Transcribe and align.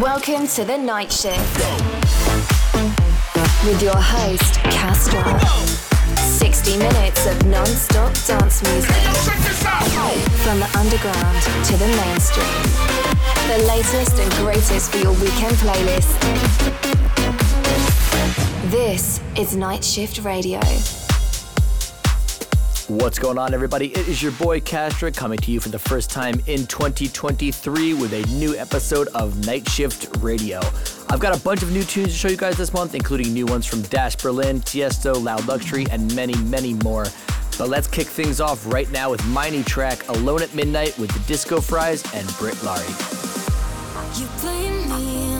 Welcome 0.00 0.46
to 0.46 0.64
the 0.64 0.78
night 0.78 1.12
shift 1.12 1.58
with 3.66 3.82
your 3.82 3.94
host, 3.94 4.54
Kastra. 4.72 5.38
60 6.16 6.78
minutes 6.78 7.26
of 7.26 7.44
non 7.44 7.66
stop 7.66 8.14
dance 8.26 8.62
music. 8.62 8.94
From 10.40 10.60
the 10.60 10.70
underground 10.78 11.42
to 11.66 11.76
the 11.76 11.88
mainstream. 12.06 12.46
The 13.48 13.66
latest 13.68 14.18
and 14.18 14.32
greatest 14.36 14.92
for 14.92 14.96
your 14.96 15.12
weekend 15.12 15.56
playlist. 15.56 16.18
This 18.70 19.20
is 19.36 19.54
Night 19.54 19.84
Shift 19.84 20.24
Radio. 20.24 20.60
What's 22.92 23.18
going 23.18 23.38
on, 23.38 23.54
everybody? 23.54 23.86
It 23.86 24.06
is 24.06 24.22
your 24.22 24.32
boy 24.32 24.60
Kastra 24.60 25.16
coming 25.16 25.38
to 25.38 25.50
you 25.50 25.60
for 25.60 25.70
the 25.70 25.78
first 25.78 26.10
time 26.10 26.34
in 26.46 26.66
2023 26.66 27.94
with 27.94 28.12
a 28.12 28.22
new 28.34 28.54
episode 28.54 29.08
of 29.14 29.46
Night 29.46 29.66
Shift 29.66 30.14
Radio. 30.18 30.60
I've 31.08 31.18
got 31.18 31.34
a 31.34 31.42
bunch 31.42 31.62
of 31.62 31.72
new 31.72 31.84
tunes 31.84 32.08
to 32.08 32.14
show 32.14 32.28
you 32.28 32.36
guys 32.36 32.58
this 32.58 32.74
month, 32.74 32.94
including 32.94 33.32
new 33.32 33.46
ones 33.46 33.64
from 33.64 33.80
Dash 33.80 34.14
Berlin, 34.16 34.60
Tiesto, 34.60 35.14
Loud 35.24 35.48
Luxury, 35.48 35.86
and 35.90 36.14
many, 36.14 36.36
many 36.42 36.74
more. 36.74 37.06
But 37.56 37.70
let's 37.70 37.88
kick 37.88 38.06
things 38.06 38.42
off 38.42 38.70
right 38.70 38.90
now 38.92 39.10
with 39.10 39.26
my 39.28 39.48
new 39.48 39.64
track, 39.64 40.06
Alone 40.10 40.42
at 40.42 40.54
Midnight, 40.54 40.98
with 40.98 41.10
the 41.12 41.20
Disco 41.20 41.62
Fries 41.62 42.04
and 42.12 42.28
Britt 42.36 42.62
Lari. 42.62 42.84
You 44.18 44.26
me, 44.90 45.32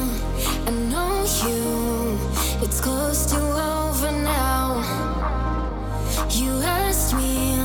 I 0.65 0.71
know 0.89 1.27
you. 1.45 2.65
It's 2.65 2.81
close 2.81 3.27
to 3.27 3.37
over 3.37 4.11
now. 4.11 5.12
You 6.35 6.63
asked 6.63 7.15
me 7.15 7.59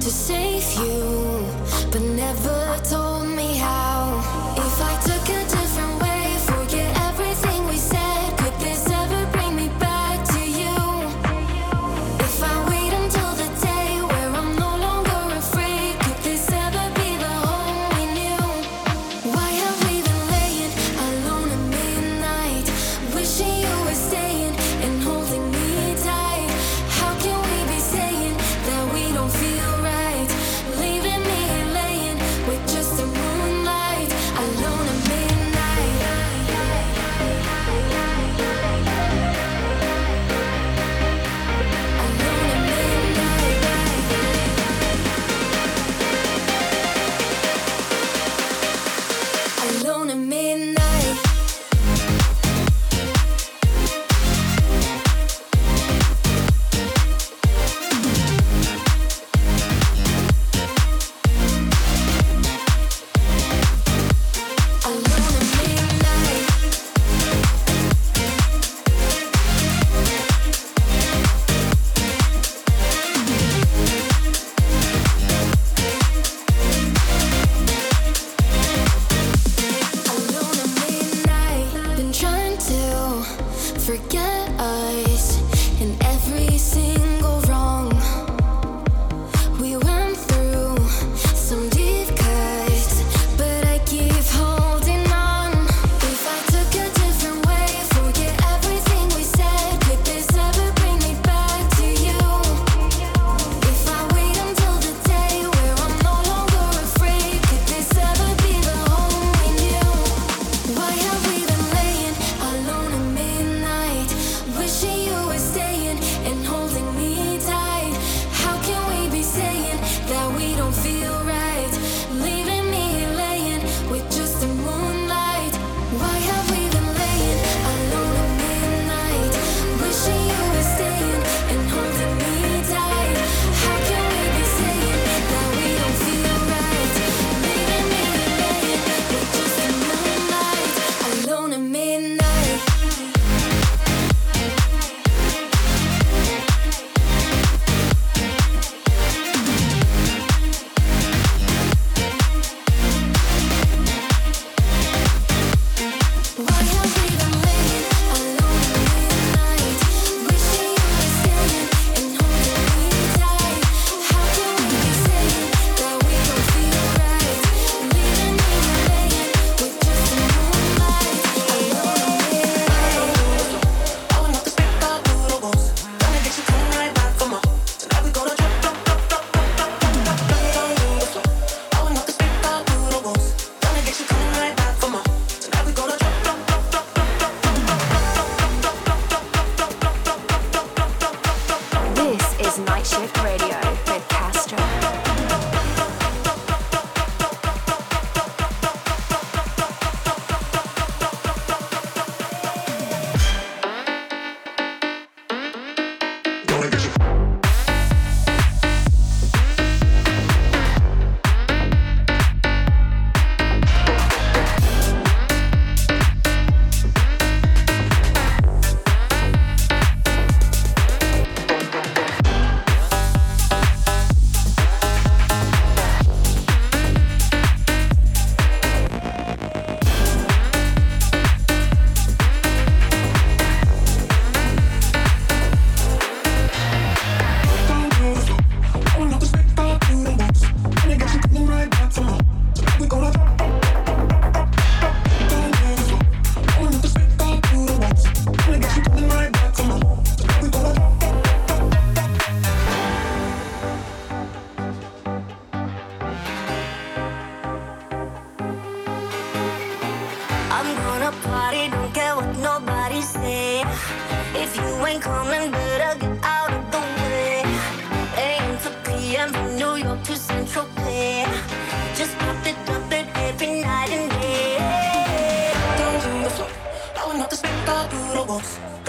to 0.00 0.10
save 0.10 0.62
you, 0.78 1.44
but 1.90 2.00
never 2.02 2.80
told 2.88 3.26
me 3.26 3.35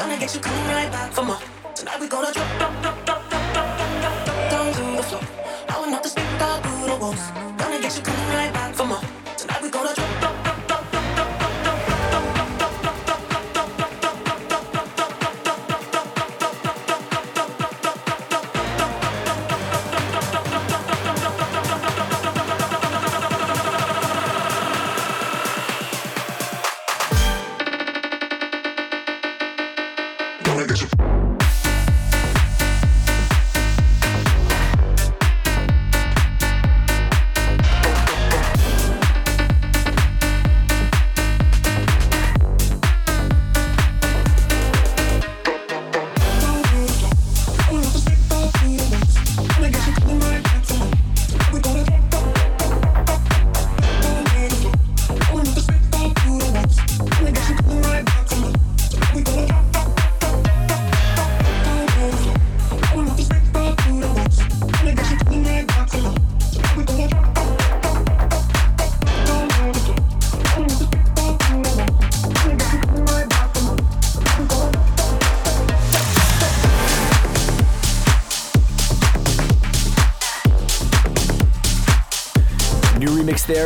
gonna 0.08 0.20
get 0.22 0.34
you 0.34 0.40
coming 0.40 0.68
right 0.68 0.92
back 0.92 1.12
for 1.12 1.24
more. 1.24 1.40
Tonight 1.76 2.00
we 2.00 2.08
gonna 2.08 2.32
drop, 2.32 2.58
drop, 2.58 2.82
drop. 2.82 2.87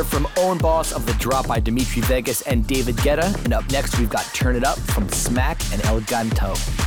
there 0.01 0.19
from 0.19 0.25
Ownboss 0.35 0.93
of 0.93 1.05
The 1.05 1.13
Drop 1.13 1.47
by 1.47 1.59
Dimitri 1.59 2.01
Vegas 2.03 2.41
and 2.43 2.65
David 2.65 2.95
Guetta. 2.97 3.43
And 3.43 3.53
up 3.53 3.69
next, 3.71 3.99
we've 3.99 4.09
got 4.09 4.25
Turn 4.33 4.55
It 4.55 4.63
Up 4.63 4.79
from 4.79 5.07
Smack 5.09 5.59
and 5.71 5.83
El 5.85 6.01
Ganto. 6.01 6.80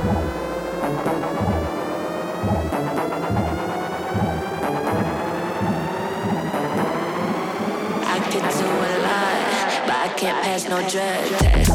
could 8.30 8.42
do 8.42 8.68
a 8.68 8.94
lot, 9.02 9.38
but 9.86 9.96
I 9.96 10.14
can't 10.16 10.38
pass 10.44 10.68
no 10.68 10.78
drug 10.88 11.38
test. 11.40 11.67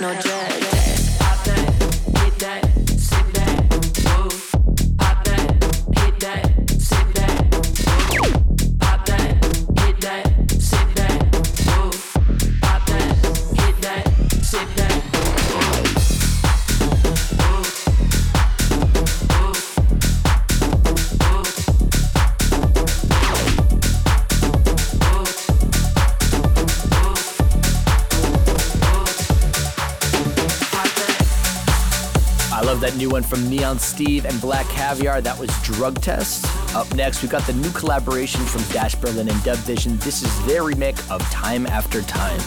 New 0.00 0.29
one 33.20 33.28
from 33.28 33.50
Neon 33.50 33.78
Steve 33.78 34.24
and 34.24 34.40
Black 34.40 34.66
Caviar. 34.68 35.20
That 35.20 35.38
was 35.38 35.50
Drug 35.62 36.00
Test. 36.00 36.44
Up 36.74 36.92
next, 36.94 37.22
we've 37.22 37.30
got 37.30 37.46
the 37.46 37.52
new 37.52 37.70
collaboration 37.70 38.40
from 38.44 38.62
Dash 38.72 38.94
Berlin 38.94 39.28
and 39.28 39.38
DubVision. 39.40 40.02
This 40.02 40.22
is 40.22 40.46
their 40.46 40.62
remake 40.62 40.98
of 41.10 41.20
Time 41.30 41.66
After 41.66 42.02
Time. 42.02 42.40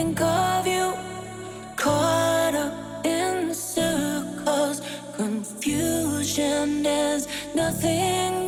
think 0.00 0.20
of 0.22 0.66
you 0.66 0.94
caught 1.76 2.54
up 2.54 3.04
in 3.04 3.52
circles. 3.52 4.80
Confusion 5.14 6.86
is 6.86 7.28
nothing. 7.54 8.39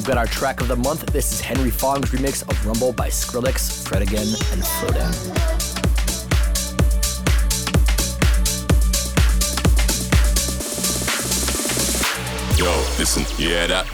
We've 0.00 0.06
got 0.06 0.16
our 0.16 0.24
track 0.24 0.62
of 0.62 0.68
the 0.68 0.76
month. 0.76 1.04
This 1.12 1.30
is 1.30 1.42
Henry 1.42 1.68
Fong's 1.68 2.10
remix 2.10 2.40
of 2.48 2.66
Rumble 2.66 2.90
by 2.90 3.08
Skrillex, 3.08 3.86
Fred 3.86 4.00
again, 4.00 4.26
and 4.50 4.62
Flowdan. 4.62 5.12
Yo, 12.58 12.72
listen, 12.98 13.26
you 13.36 13.50
hear 13.50 13.68
that? 13.68 13.84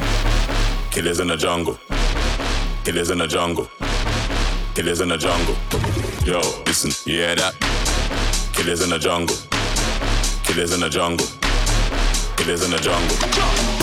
Killers 0.92 1.18
in 1.18 1.26
the 1.26 1.36
jungle. 1.36 1.76
Killers 2.84 3.10
in 3.10 3.18
the 3.18 3.26
jungle. 3.26 3.68
Killers 4.76 5.00
in 5.00 5.08
the 5.08 5.16
jungle. 5.16 5.56
Yo, 6.24 6.38
listen, 6.66 6.92
you 7.04 7.18
hear 7.18 7.34
that? 7.34 7.56
Killers 8.52 8.80
in 8.80 8.90
the 8.90 8.98
jungle. 9.00 9.34
Killers 10.44 10.72
in 10.72 10.78
the 10.78 10.88
jungle. 10.88 11.26
Killers 12.36 12.64
in 12.64 12.70
the 12.70 12.78
jungle. 12.78 13.75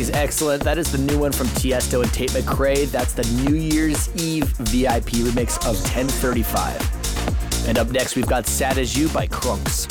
Is 0.00 0.10
excellent. 0.10 0.62
That 0.64 0.78
is 0.78 0.92
the 0.92 0.98
new 0.98 1.18
one 1.18 1.32
from 1.32 1.46
Tiesto 1.48 2.02
and 2.02 2.12
Tate 2.12 2.30
McRae. 2.30 2.90
That's 2.90 3.12
the 3.12 3.24
New 3.42 3.56
Year's 3.56 4.08
Eve 4.16 4.44
VIP 4.58 5.24
remix 5.24 5.56
of 5.58 5.76
1035. 5.94 7.68
And 7.68 7.78
up 7.78 7.90
next, 7.90 8.14
we've 8.14 8.26
got 8.26 8.46
Sad 8.46 8.78
as 8.78 8.96
You 8.96 9.08
by 9.08 9.26
Crunks. 9.26 9.86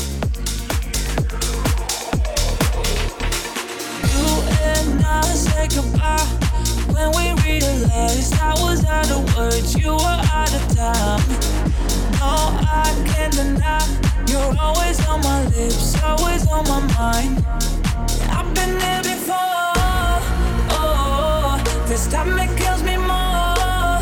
When 6.94 7.12
we 7.12 7.32
realized 7.44 8.34
I 8.36 8.54
was 8.62 8.86
out 8.86 9.12
of 9.12 9.38
words, 9.38 9.76
you 9.76 9.92
were 9.92 10.22
out 10.32 10.54
of 10.54 10.76
time. 10.76 11.22
No, 12.20 12.58
I 12.62 13.04
can't 13.08 13.34
deny 13.34 13.78
you're 14.28 14.56
always 14.60 15.06
on 15.08 15.22
my 15.22 15.46
lips, 15.48 16.02
always 16.04 16.48
on 16.48 16.68
my 16.68 16.80
mind. 16.98 17.57
This 21.98 22.08
time 22.14 22.38
it 22.38 22.56
kills 22.60 22.84
me 22.84 22.96
more. 22.96 24.00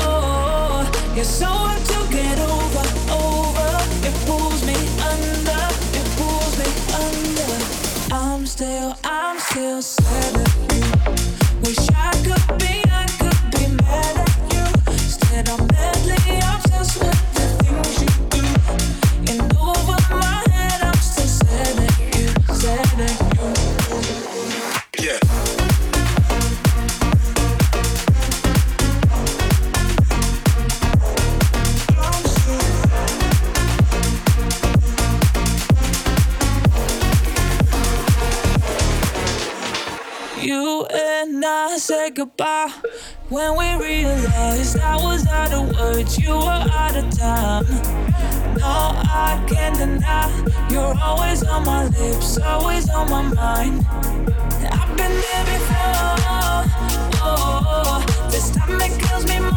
Oh, 0.00 1.12
you're 1.14 1.24
so 1.24 1.46
hard 1.46 1.82
to 1.92 1.98
get 2.10 2.38
over, 2.38 2.86
over. 3.22 3.70
It 4.08 4.14
pulls 4.26 4.60
me 4.64 4.78
under, 5.12 5.62
it 6.00 6.08
pulls 6.18 6.54
me 6.60 6.68
under. 7.04 7.52
I'm 8.14 8.46
still, 8.46 8.96
I'm 9.04 9.38
still 9.38 9.82
and 40.94 41.44
I 41.44 41.76
said 41.78 42.14
goodbye 42.14 42.72
when 43.28 43.56
we 43.58 43.66
realized 43.84 44.78
I 44.78 44.96
was 44.96 45.26
out 45.26 45.52
of 45.52 45.76
words, 45.76 46.18
you 46.18 46.30
were 46.30 46.66
out 46.72 46.96
of 46.96 47.10
time. 47.18 47.64
No, 48.56 48.64
I 48.64 49.44
can't 49.48 49.76
deny 49.76 50.30
you're 50.70 50.94
always 51.02 51.42
on 51.42 51.64
my 51.64 51.86
lips, 51.86 52.38
always 52.38 52.88
on 52.90 53.10
my 53.10 53.22
mind. 53.22 53.86
I've 54.70 54.96
been 54.96 55.14
there 55.24 55.44
before. 55.52 56.14
Oh, 57.26 58.28
this 58.30 58.50
time 58.50 58.80
it 58.80 58.98
kills 59.00 59.26
me 59.26 59.40
more. 59.40 59.50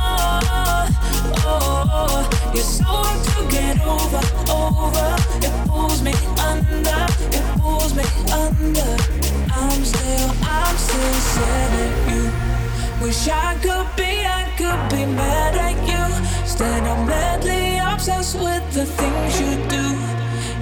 Oh, 1.46 2.52
you're 2.54 2.64
so 2.64 2.84
hard 2.84 3.24
to 3.26 3.56
get 3.56 3.80
over, 3.86 4.22
over. 4.52 5.16
It 5.46 5.68
pulls 5.68 6.02
me 6.02 6.14
under, 6.40 7.06
it 7.36 7.60
pulls 7.60 7.94
me 7.96 8.04
under. 8.32 9.27
I'm 9.60 9.84
still, 9.84 10.30
I'm 10.44 10.78
still 10.78 11.18
sad 11.34 11.72
at 11.86 11.94
you. 12.12 12.24
Wish 13.04 13.28
I 13.28 13.56
could 13.66 13.90
be, 13.98 14.12
I 14.40 14.44
could 14.60 14.84
be 14.94 15.04
mad 15.06 15.56
at 15.68 15.78
you. 15.92 16.06
Instead, 16.42 16.84
I'm 16.84 17.08
madly 17.08 17.80
obsessed 17.80 18.36
with 18.36 18.66
the 18.74 18.86
things 18.86 19.40
you 19.42 19.54
do. 19.76 19.86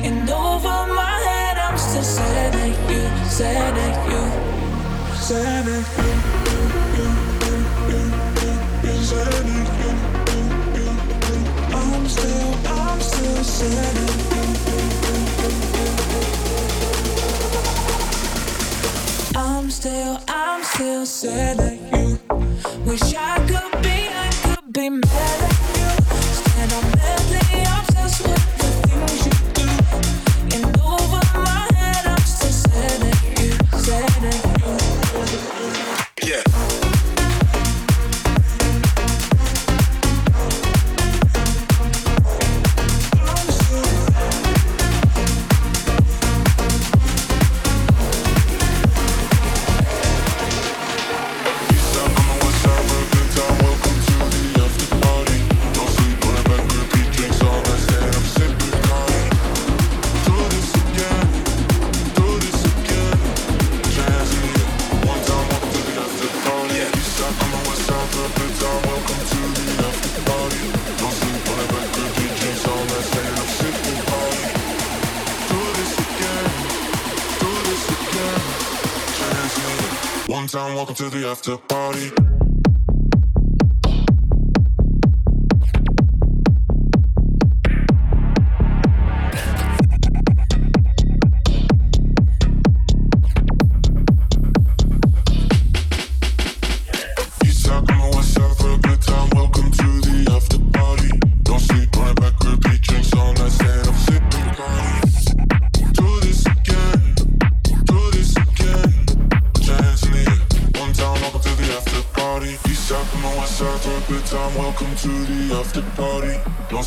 And 0.08 0.30
over 0.30 0.78
my 0.94 1.16
head, 1.28 1.58
I'm 1.58 1.78
still 1.78 2.04
sad 2.04 2.56
at 2.56 2.76
you, 2.92 3.04
sad 3.30 3.76
at 3.88 3.98
you, 4.12 4.24
sad 5.28 5.68
at 5.68 5.86
you. 5.98 6.14
I'm 11.74 12.08
still, 12.08 12.54
I'm 12.68 13.00
still 13.02 13.44
sad 13.44 13.98
at 13.98 14.12
you. 15.72 15.75
I'm 19.58 19.72
still, 19.72 20.20
I'm 20.28 20.62
still 20.66 21.06
sad 21.06 21.58
at 21.62 21.80
you. 21.94 22.20
Wish 22.86 23.16
I 23.16 23.38
could 23.48 23.82
be, 23.82 24.10
I 24.12 24.30
could 24.44 24.74
be 24.74 24.90
mad 24.90 25.40
at 25.50 25.58
you. 25.78 25.90
Instead, 26.18 26.74
I'm 26.74 26.92
madly 27.00 27.62
obsessed 27.64 28.28
with 28.28 28.55
One 80.28 80.48
time, 80.48 80.76
welcome 80.76 80.96
to 80.96 81.10
the 81.10 81.28
after 81.28 81.58
party. 81.58 82.35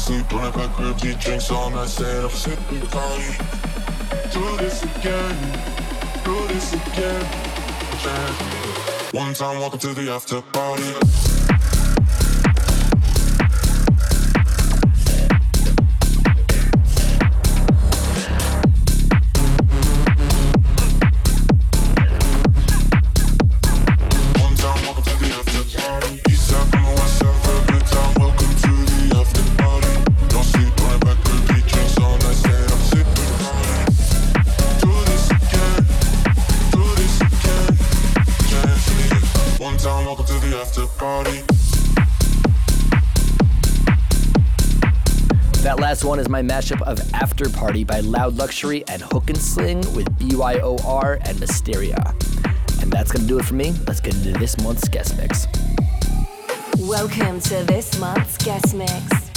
Sleep, 0.09 0.33
run 0.33 0.49
it 0.49 0.55
back, 0.55 0.79
repeat, 0.79 1.19
drinks 1.21 1.51
all 1.51 1.71
night, 1.71 1.89
stand 1.89 2.25
up, 2.25 2.31
sipping 2.31 2.81
party. 2.89 3.31
Do 4.33 4.57
this 4.57 4.83
again, 4.83 5.37
do 6.25 6.35
this 6.49 6.73
again. 6.73 7.25
One 9.13 9.35
time, 9.35 9.59
welcome 9.59 9.79
to 9.81 9.93
the 9.93 10.11
after 10.11 10.41
party. 10.41 11.38
My 46.39 46.55
mashup 46.55 46.81
of 46.83 47.01
After 47.15 47.49
Party 47.51 47.83
by 47.83 47.99
Loud 47.99 48.37
Luxury 48.37 48.85
and 48.87 49.03
Hook 49.03 49.29
and 49.29 49.37
Sling 49.37 49.79
with 49.93 50.09
BYOR 50.21 51.19
and 51.23 51.41
Mysteria. 51.41 52.15
And 52.81 52.93
that's 52.93 53.11
gonna 53.11 53.27
do 53.27 53.41
it 53.41 53.45
for 53.45 53.55
me. 53.55 53.75
Let's 53.89 54.01
get 54.01 54.15
into 54.15 54.39
this 54.39 54.57
month's 54.63 54.89
guest 54.89 55.17
mix. 55.17 55.49
Welcome 56.79 57.41
to 57.41 57.65
this 57.65 57.99
month's 57.99 58.37
guest 58.39 58.73
mix. 58.73 59.31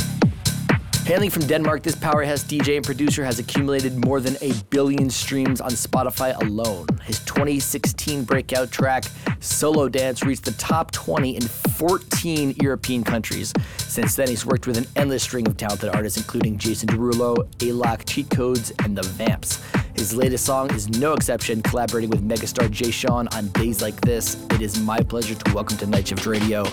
Hailing 1.06 1.32
from 1.32 1.48
Denmark, 1.48 1.82
this 1.82 1.96
powerhouse 1.96 2.44
DJ 2.44 2.76
and 2.76 2.86
producer 2.86 3.26
has 3.26 3.40
accumulated 3.40 4.06
more 4.06 4.20
than 4.20 4.38
a 4.40 4.54
billion 4.70 5.10
streams 5.10 5.60
on 5.60 5.72
Spotify 5.72 6.40
alone. 6.40 6.86
His 7.04 7.18
2016 7.26 8.26
breakout 8.26 8.70
track, 8.70 9.06
Solo 9.40 9.90
Dance, 9.90 10.24
reached 10.24 10.46
the 10.46 10.52
top 10.52 10.92
20 10.92 11.38
in 11.38 11.42
14 11.82 12.58
European 12.62 13.04
countries. 13.04 13.52
Since 13.78 14.16
then, 14.16 14.28
he's 14.28 14.46
worked 14.46 14.68
with 14.68 14.78
an 14.78 14.86
endless 14.96 15.24
string 15.24 15.48
of 15.48 15.58
talented 15.58 15.90
artists, 15.90 16.16
including 16.16 16.60
Jason 16.60 16.88
Derulo, 16.88 17.36
Alok, 17.58 18.06
Cheat 18.06 18.30
Codes, 18.30 18.72
and 18.84 18.96
The 18.96 19.02
Vamps. 19.02 19.60
His 19.96 20.14
latest 20.14 20.46
song 20.46 20.72
is 20.76 20.90
no 21.00 21.14
exception, 21.14 21.64
collaborating 21.64 22.12
with 22.12 22.22
megastar 22.22 22.70
Jay 22.70 22.92
Sean 22.92 23.28
on 23.30 23.48
Days 23.54 23.82
Like 23.82 24.00
This. 24.02 24.46
It 24.52 24.62
is 24.62 24.80
my 24.80 25.00
pleasure 25.00 25.34
to 25.34 25.54
welcome 25.56 25.76
to 25.78 25.88
Night 25.88 26.08
Shift 26.08 26.28
Radio, 26.28 26.66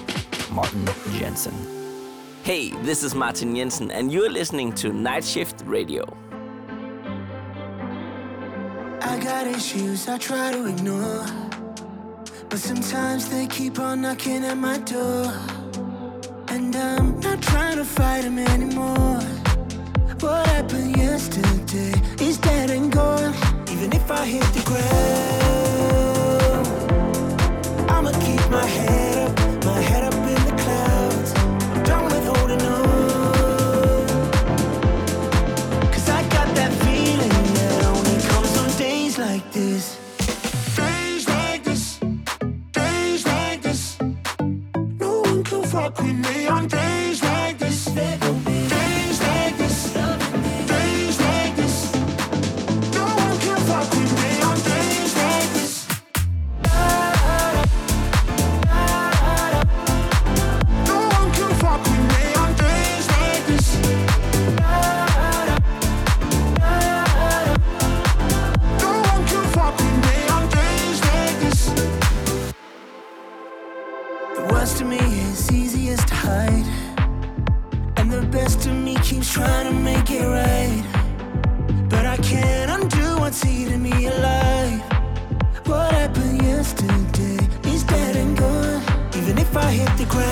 Martin 0.52 0.86
Jensen. 1.14 1.54
Hey, 2.42 2.72
this 2.82 3.02
is 3.02 3.14
Martin 3.14 3.56
Jensen, 3.56 3.90
and 3.90 4.12
you're 4.12 4.30
listening 4.30 4.74
to 4.74 4.92
Night 4.92 5.24
Shift 5.24 5.62
Radio. 5.64 6.04
I 9.00 9.18
got 9.22 9.46
issues 9.46 10.06
I 10.06 10.18
try 10.18 10.52
to 10.52 10.66
ignore, 10.66 11.24
but 12.48 12.58
sometimes 12.58 13.28
they 13.28 13.46
keep 13.46 13.78
on 13.78 14.00
knocking 14.00 14.44
at 14.44 14.56
my 14.56 14.78
door. 14.78 15.32
And 16.48 16.74
I'm 16.74 17.20
not 17.20 17.42
trying 17.42 17.76
to 17.76 17.84
fight 17.84 18.22
them 18.22 18.38
anymore. 18.38 19.20
What 20.20 20.46
happened 20.46 20.96
yesterday 20.96 21.92
is 22.20 22.38
dead 22.38 22.70
and 22.70 22.90
gone. 22.90 23.34
Even 23.70 23.92
if 23.92 24.10
I 24.10 24.24
hit 24.24 24.44
the 24.54 24.62
ground, 24.70 24.88
I'ma 27.90 28.12
keep 28.12 28.50
my 28.50 28.66
head 28.66 29.28
up, 29.28 29.64
my 29.64 29.80
head 29.80 30.04
up 30.04 30.14
in 30.14 30.42
the 30.48 30.62
clouds. 30.62 31.32
I'm 31.72 31.82
done 31.84 32.04
with 32.04 32.26
holding 32.26 32.62
on. 32.62 32.87
Fuck 45.78 45.98
with 46.02 46.16
me 46.26 46.46
on 46.48 46.66
days 46.66 47.27
I 89.68 89.72
hit 89.72 89.98
the 89.98 90.06
ground, 90.06 90.24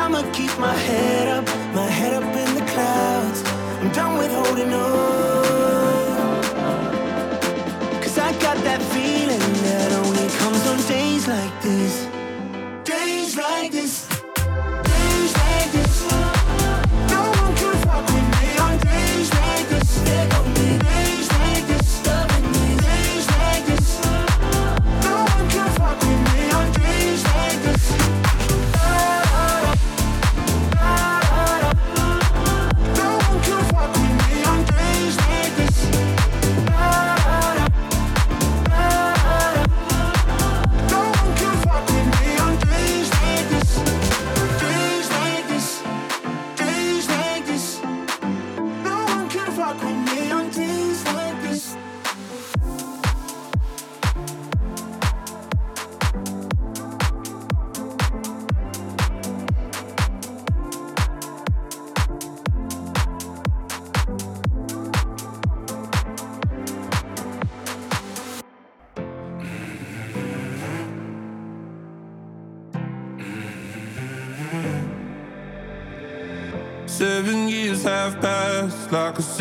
I'ma 0.00 0.22
keep 0.32 0.58
my 0.58 0.74
head 0.74 1.28
up, 1.28 1.44
my 1.74 1.86
head 1.86 2.14
up 2.14 2.24
in 2.24 2.54
the 2.54 2.64
clouds. 2.72 3.42
I'm 3.80 3.90
done 3.92 4.16
with 4.16 4.32
holding 4.32 4.72
on. 4.72 6.42
Cause 8.02 8.16
I 8.16 8.32
got 8.40 8.56
that 8.64 8.80
feeling 8.94 9.44
that 9.66 9.92
only 9.92 10.26
comes 10.40 10.66
on 10.68 10.78
days 10.88 11.28
like 11.28 11.60
this. 11.60 12.08
Days 12.82 13.36
like 13.36 13.70
this. 13.70 14.01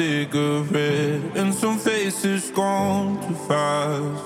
Cigarette, 0.02 1.38
and 1.38 1.54
some 1.54 1.78
faces 1.78 2.50
gone 2.52 3.08
too 3.24 3.36
fast. 3.48 4.24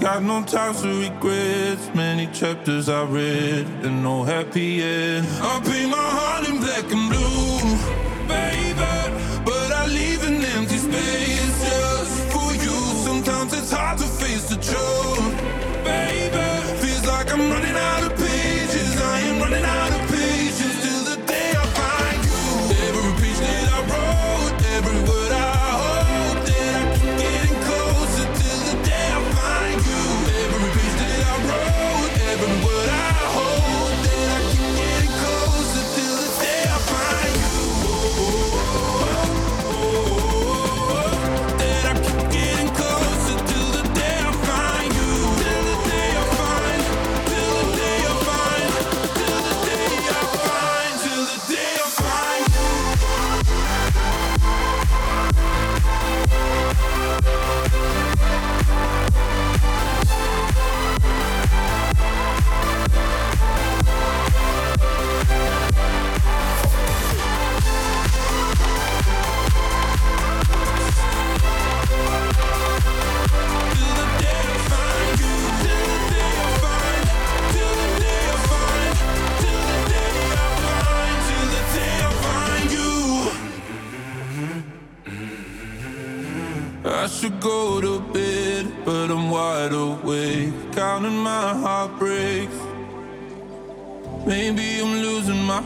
Got 0.00 0.22
no 0.22 0.42
time 0.42 0.74
for 0.74 0.92
regrets, 1.06 1.84
many 1.94 2.26
chapters 2.38 2.88
I 2.88 3.04
read, 3.04 3.66
and 3.86 4.02
no 4.02 4.24
happy 4.24 4.82
end. 4.82 5.26
I 5.52 5.60
paint 5.68 5.90
my 5.90 6.08
heart 6.18 6.42
in 6.48 6.56
black 6.64 6.86
and 6.96 7.06
blue, 7.12 7.60
baby, 8.34 8.94
but 9.48 9.68
I 9.80 9.86
leave 9.98 10.22
an 10.30 10.42
empty 10.56 10.78
space 10.88 11.56
just 11.68 12.14
for 12.32 12.50
you. 12.64 12.78
Sometimes 13.08 13.52
it's 13.58 13.70
hard 13.70 13.98
to 13.98 14.08
face 14.22 14.48
the 14.52 14.58
truth, 14.68 15.34
baby. 15.84 16.46
Feels 16.82 17.06
like 17.06 17.28
I'm 17.34 17.44
running 17.52 17.78
out 17.90 18.02
of 18.08 18.12
pages, 18.16 18.29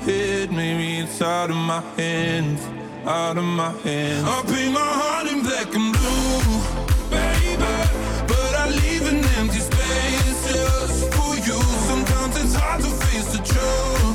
head, 0.04 0.52
maybe 0.52 0.98
it's 0.98 1.20
out 1.22 1.50
of 1.50 1.56
my 1.56 1.80
hands, 1.96 2.60
out 3.06 3.38
of 3.38 3.44
my 3.44 3.72
hands. 3.84 4.24
I'll 4.26 4.44
paint 4.44 4.72
my 4.72 4.80
heart 5.00 5.26
in 5.32 5.42
black 5.42 5.74
and 5.74 5.92
blue, 5.96 6.60
baby, 7.10 7.56
but 8.28 8.52
I 8.62 8.68
leave 8.68 9.06
an 9.08 9.24
empty 9.38 9.60
space 9.60 10.52
just 10.52 11.12
for 11.14 11.34
you. 11.46 11.58
Sometimes 11.88 12.36
it's 12.36 12.54
hard 12.54 12.82
to 12.82 12.90
face 13.04 13.32
the 13.32 13.42
truth. 13.42 14.13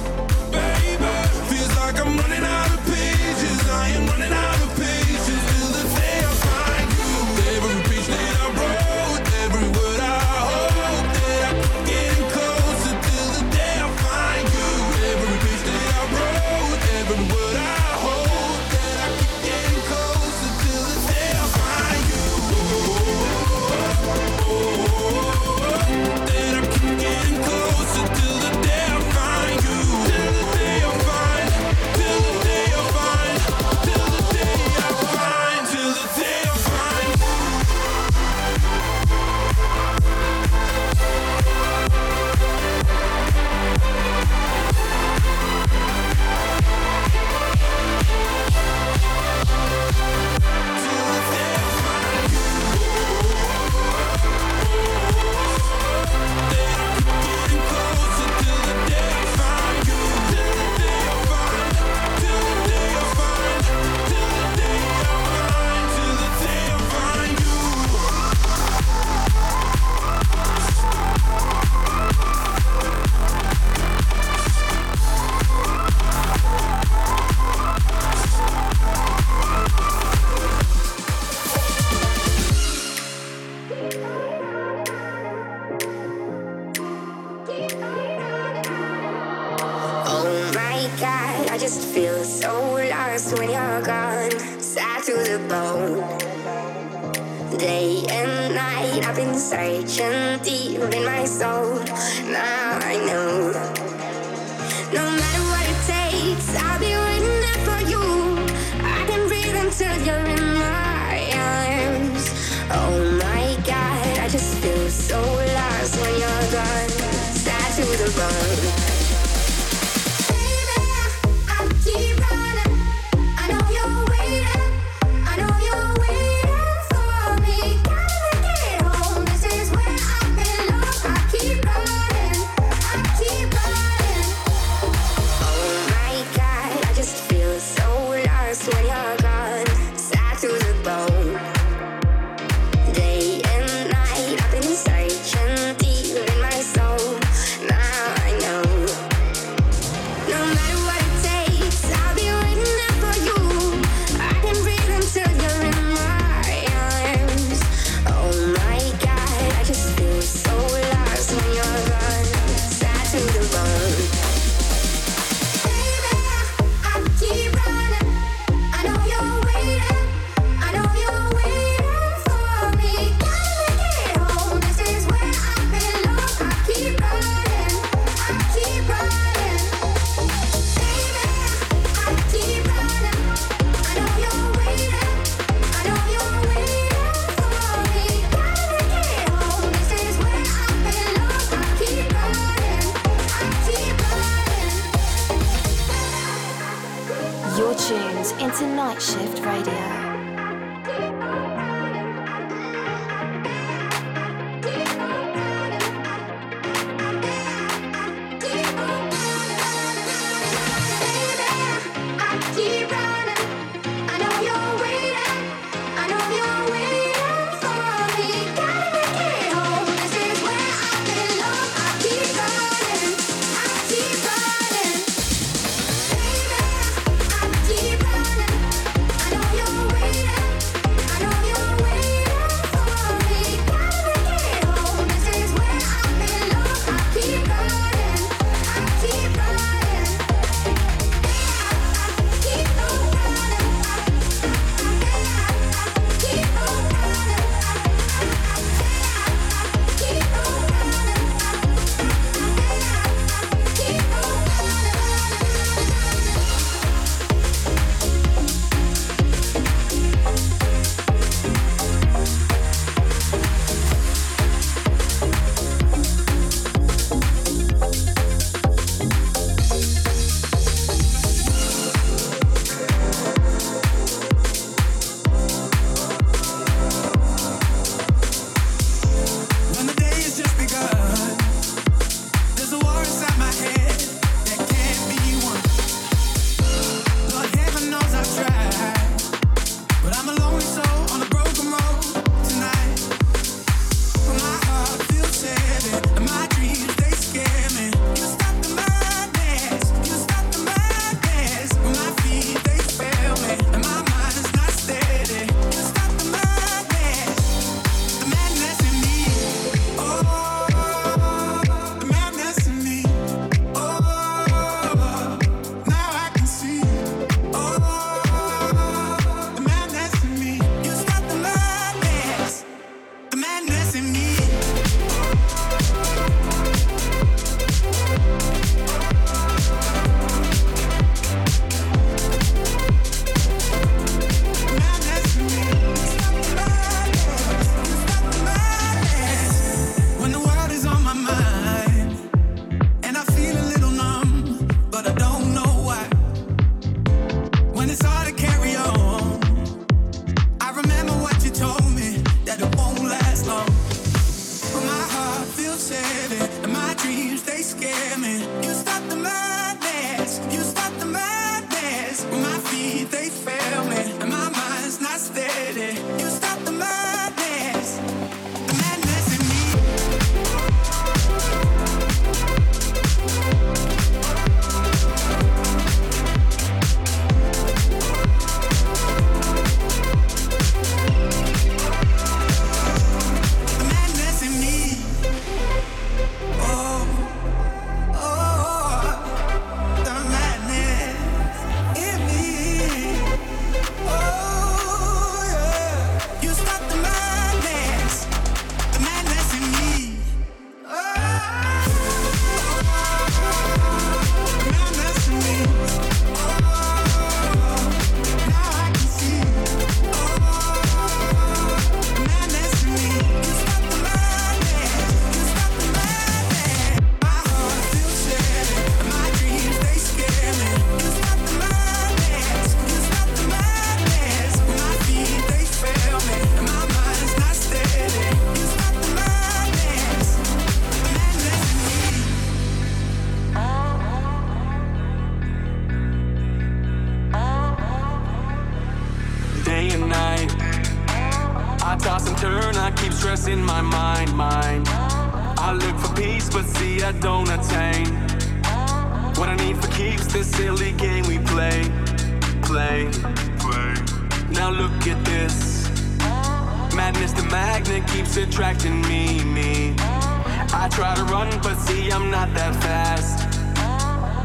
try 460.90 461.16
to 461.16 461.24
run, 461.26 461.50
but 461.62 461.76
see, 461.76 462.12
I'm 462.12 462.30
not 462.30 462.54
that 462.54 462.76
fast. 462.84 463.58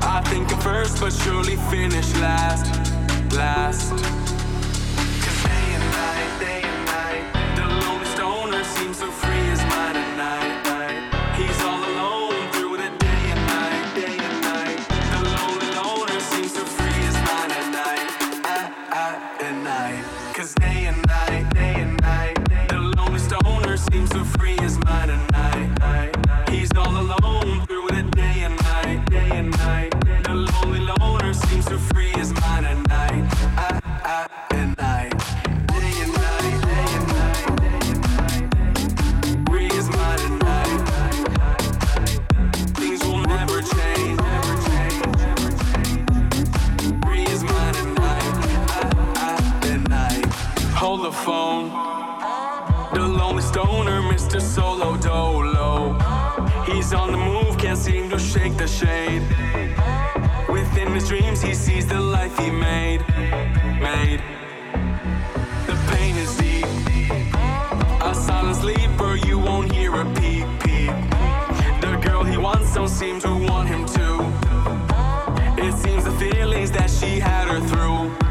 I 0.03 0.21
think 0.27 0.51
I'm 0.53 0.61
first, 0.61 1.01
but 1.01 1.13
surely 1.13 1.57
finish 1.71 2.13
last. 2.15 2.67
Last. 3.35 4.24
the 58.65 58.71
shade. 58.71 59.23
Within 60.49 60.95
his 60.95 61.07
dreams, 61.09 61.43
he 61.43 61.53
sees 61.55 61.87
the 61.87 62.01
life 62.01 62.35
he 62.39 62.51
made. 62.51 63.01
Made. 63.79 64.23
The 65.67 65.77
pain 65.91 66.17
is 66.17 66.35
deep. 66.39 66.65
A 68.01 68.15
silent 68.15 68.57
sleeper, 68.57 69.17
you 69.27 69.39
won't 69.39 69.71
hear 69.71 69.95
a 69.95 70.05
peep 70.15 70.47
peep. 70.63 70.95
The 71.83 72.01
girl 72.03 72.25
he 72.25 72.39
wants 72.39 72.73
don't 72.75 72.89
seem 72.89 73.21
to 73.21 73.33
want 73.49 73.69
him 73.69 73.85
to. 73.99 74.07
It 75.63 75.75
seems 75.75 76.05
the 76.05 76.13
feelings 76.13 76.71
that 76.71 76.89
she 76.89 77.19
had 77.21 77.49
her 77.49 77.61
through. 77.61 78.24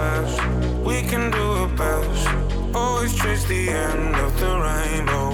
fast. 0.00 0.40
We 0.88 0.96
can 1.10 1.30
do 1.30 1.44
our 1.60 1.72
best. 1.82 2.24
Always 2.74 3.12
chase 3.20 3.44
the 3.54 3.62
end 3.86 4.14
of 4.26 4.32
the 4.42 4.52
rainbow. 4.66 5.28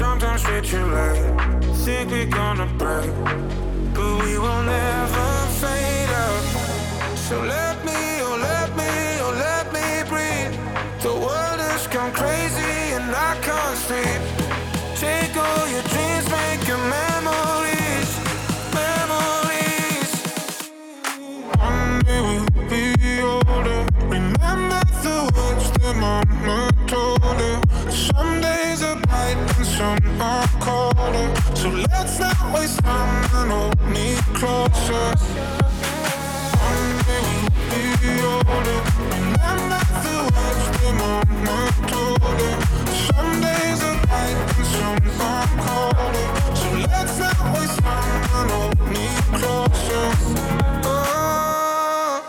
Sometimes 0.00 0.42
we're 0.48 0.66
too 0.72 0.86
late. 0.98 1.24
Think 1.84 2.10
we're 2.14 2.34
gonna 2.40 2.68
break, 2.82 3.12
but 3.96 4.12
we 4.22 4.32
will 4.44 4.62
never 4.78 5.28
fade 5.60 6.12
out. 6.24 6.44
So 7.26 7.36
let 7.54 7.76
me. 7.86 8.09
Are 29.80 30.46
colder. 30.60 31.34
So 31.54 31.68
let's 31.70 32.18
not 32.18 32.52
waste 32.54 32.80
time 32.80 33.24
and 33.34 33.50
hold 33.50 33.80
me 33.88 34.14
closer. 34.34 35.14
One 36.68 36.92
day 37.08 37.28
we'll 37.70 37.96
be 38.02 38.12
older. 38.22 38.80
Remember 39.08 39.80
the 40.04 40.16
words 40.34 40.66
that 40.76 40.94
mama 41.00 41.58
told 41.88 42.20
her. 42.20 42.54
Some 43.06 43.32
days 43.40 43.80
are 43.82 43.98
bright 44.06 44.36
and 44.58 44.66
some 44.66 45.00
are 45.20 45.48
colder. 45.64 46.26
So 46.60 46.68
let's 46.92 47.16
not 47.18 47.40
waste 47.54 47.78
time 47.80 48.22
and 48.34 48.50
hold 48.50 48.78
me 48.92 49.06
closer. 49.38 50.06
Oh. 50.84 52.20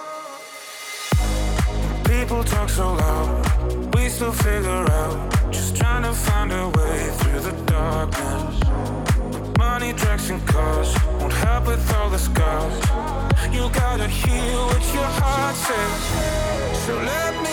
People 2.05 2.41
talk 2.43 2.69
so 2.69 2.93
loud, 2.93 3.45
we 4.11 4.15
still 4.15 4.31
figure 4.33 4.85
out. 4.91 5.51
Just 5.51 5.75
trying 5.77 6.03
to 6.03 6.13
find 6.13 6.51
a 6.51 6.67
way 6.69 7.09
through 7.19 7.39
the 7.39 7.51
darkness. 7.65 8.55
Money, 9.57 9.93
drugs, 9.93 10.29
and 10.29 10.45
cars 10.47 10.93
won't 11.19 11.33
help 11.33 11.67
with 11.67 11.93
all 11.93 12.09
the 12.09 12.19
scars. 12.19 12.73
You 13.55 13.69
gotta 13.69 14.07
hear 14.07 14.57
what 14.69 14.83
your 14.93 15.09
heart 15.19 15.55
says. 15.55 16.85
So 16.85 16.93
let 16.95 17.33
me, 17.43 17.50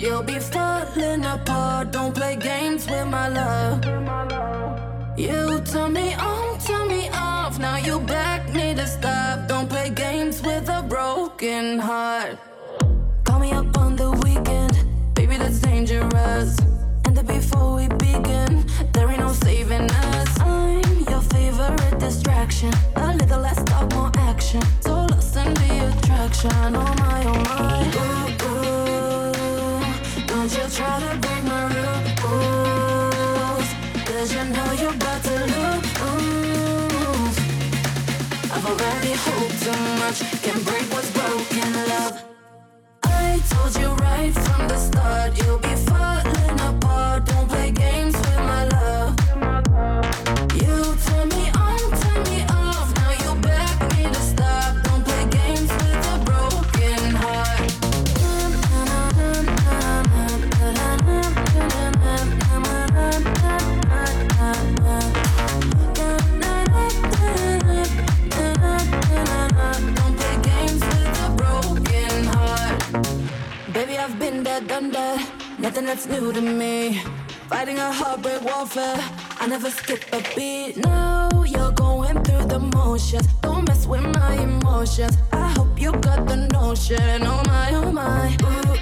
You'll 0.00 0.22
be 0.22 0.38
falling 0.38 1.24
apart. 1.24 1.90
Don't 1.90 2.14
play 2.14 2.36
games 2.36 2.88
with 2.88 3.06
my 3.08 3.28
love. 3.28 3.84
You 5.18 5.60
turn 5.60 5.92
me 5.92 6.14
on, 6.14 6.58
turn 6.60 6.88
me 6.88 7.08
off. 7.12 7.58
Now 7.58 7.76
you 7.76 8.00
back 8.00 8.52
me 8.54 8.74
to 8.74 8.86
stop. 8.86 9.48
Don't 9.48 9.68
play 9.68 9.90
games 9.90 10.42
with 10.42 10.68
a 10.68 10.82
broken 10.82 11.78
heart. 11.78 12.47
Distraction. 22.58 22.72
A 22.96 23.14
little 23.16 23.40
less 23.40 23.62
talk, 23.64 23.92
more 23.94 24.10
action. 24.18 24.62
So 24.80 25.06
lost 25.06 25.36
in 25.36 25.54
the 25.54 25.88
attraction. 25.88 26.76
Oh 26.76 26.94
my, 26.98 27.24
oh 27.26 27.34
my. 27.44 27.86
Ooh, 27.94 28.28
ooh. 28.46 30.26
Don't 30.26 30.52
you 30.52 30.68
try 30.70 31.00
to 31.00 31.16
break 31.18 31.44
my 31.44 31.62
rules. 32.22 33.68
Cause 34.06 34.32
you 34.34 34.44
know 34.44 34.72
you're 34.72 34.94
about 34.94 35.22
to 35.24 35.34
lose. 35.54 35.88
I've 38.52 38.66
already 38.66 39.12
hoped 39.12 39.62
too 39.62 39.78
much. 40.00 40.18
Can 40.42 40.62
break 40.62 40.86
what's 40.92 41.10
broken, 41.12 41.72
love. 41.88 42.24
I 43.04 43.40
told 43.50 43.76
you 43.76 43.88
right 44.04 44.32
from 44.34 44.68
the 44.68 44.76
start, 44.76 45.38
you'll 45.38 45.58
be 45.58 45.74
falling 45.86 46.17
Done 74.66 74.90
that. 74.90 75.24
Nothing 75.58 75.86
that's 75.86 76.06
new 76.06 76.32
to 76.32 76.40
me. 76.40 77.00
Fighting 77.48 77.78
a 77.78 77.92
heartbreak 77.92 78.42
warfare. 78.42 78.98
I 79.40 79.46
never 79.46 79.70
skip 79.70 80.04
a 80.12 80.20
beat. 80.34 80.76
No, 80.78 81.44
you're 81.46 81.70
going 81.72 82.22
through 82.24 82.46
the 82.46 82.58
motions. 82.58 83.26
Don't 83.40 83.66
mess 83.68 83.86
with 83.86 84.02
my 84.02 84.34
emotions. 84.34 85.16
I 85.32 85.48
hope 85.50 85.80
you 85.80 85.92
got 85.92 86.26
the 86.26 86.48
notion. 86.52 87.22
Oh 87.22 87.42
my, 87.46 87.70
oh 87.72 87.92
my. 87.92 88.36
Ooh. 88.42 88.77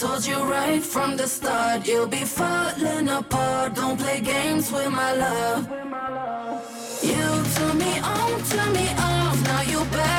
Told 0.00 0.26
you 0.26 0.42
right 0.44 0.82
from 0.82 1.14
the 1.18 1.26
start, 1.26 1.86
you'll 1.86 2.06
be 2.06 2.24
falling 2.24 3.06
apart. 3.10 3.74
Don't 3.74 3.98
play 3.98 4.20
games 4.20 4.72
with 4.72 4.90
my 4.90 5.12
love. 5.12 5.68
You 7.02 7.26
turn 7.54 7.76
me 7.76 7.98
on, 8.00 8.42
turn 8.44 8.72
me 8.72 8.88
off. 8.96 9.38
Now 9.44 9.60
you 9.60 9.84
back 9.96 10.09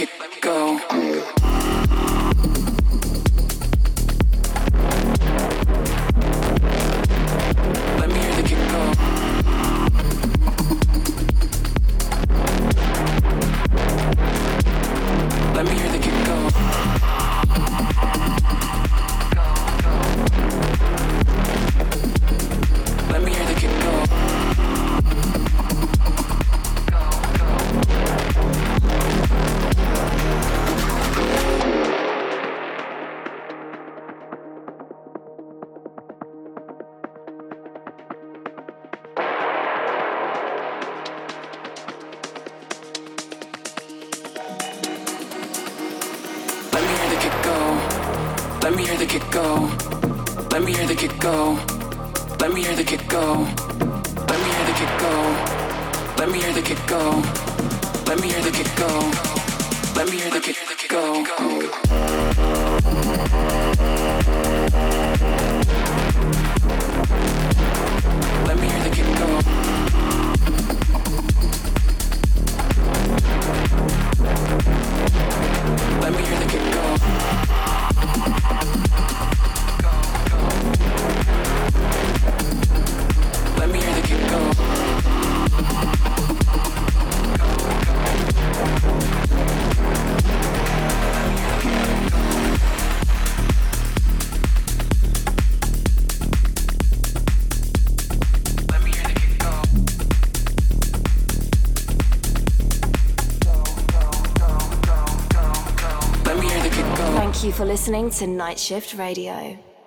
it 0.00 0.40
go. 0.40 1.39
Listening 107.90 108.10
to 108.10 108.26
Night 108.28 108.56
Shift 108.56 108.94
Radio. 108.94 109.58